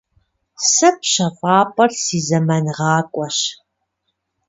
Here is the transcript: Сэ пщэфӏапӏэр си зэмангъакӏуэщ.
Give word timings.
Сэ 0.71 0.89
пщэфӏапӏэр 0.99 1.91
си 2.03 2.19
зэмангъакӏуэщ. 2.27 3.37